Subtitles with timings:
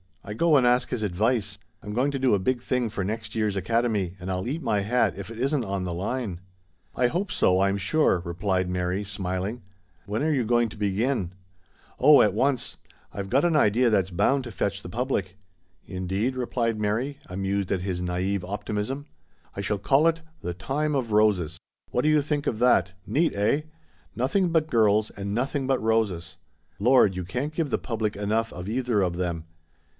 [0.23, 1.59] I go and ask his ad vice.
[1.83, 4.79] I'm going to do a big thing for next year's Academy, and I'll eat my
[4.79, 6.39] hat if it isn't on the line!""
[6.95, 9.61] I hope so, I'm sure," replied Mary, smil ing."
[10.07, 11.33] When are you going to begin?""
[11.99, 12.77] At once.
[13.13, 15.37] I've got an idea that's bound to fetch the public."
[15.85, 19.05] "Indeed?" replied Mary, amused at his naive optimism.
[19.55, 21.59] "I shall call it 'The Time of Roses.'
[21.91, 22.93] What do you think of that?
[23.05, 23.63] Neat, eh?
[24.15, 26.37] Nothing but girls, and nothing but roses.
[26.79, 29.45] Lord, you can't give the public enough of either of them.